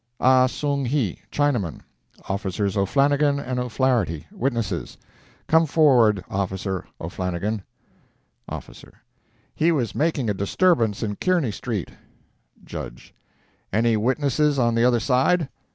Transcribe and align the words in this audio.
"Ah 0.19 0.47
Song 0.47 0.85
Hi, 0.85 1.17
Chinaman. 1.31 1.81
Officers 2.27 2.75
O'Flannigan 2.75 3.39
and 3.39 3.59
O'Flaherty, 3.59 4.25
witnesses. 4.31 4.97
Come 5.45 5.67
forward, 5.67 6.23
Officer 6.27 6.87
O'Flannigan." 6.99 7.61
OFFICER 8.49 8.93
"He 9.53 9.71
was 9.71 9.93
making 9.93 10.27
a 10.27 10.33
disturbance 10.33 11.03
in 11.03 11.17
Kearny 11.17 11.51
street." 11.51 11.91
JUDGE 12.65 13.13
"Any 13.71 13.95
witnesses 13.95 14.57
on 14.57 14.73
the 14.73 14.83
other 14.85 14.99
side?" 14.99 15.49